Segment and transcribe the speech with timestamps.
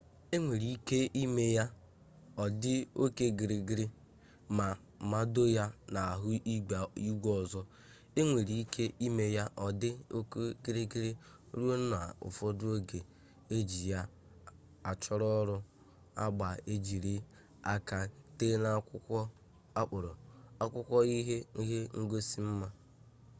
[0.35, 1.65] enwere ike ime ya
[2.43, 3.85] ọ dị oke gịrịgịrị
[4.57, 4.67] ma
[5.11, 6.29] mado ya n'ahụ
[7.09, 7.61] igwe ọzọ
[8.19, 11.11] enwere ike ime ya ọ dị oke gịrịgịrị
[11.57, 12.99] ruo na ụfọdụ oge
[13.55, 14.01] eji ya
[14.89, 15.57] achọ ọrụ
[16.23, 17.13] agba ejiri
[17.73, 17.97] aka
[18.37, 19.19] tee n'akwụkwọ
[19.79, 20.11] akpọrọ
[20.63, 21.37] akwụkwọ ihe
[22.01, 22.67] ngosi mma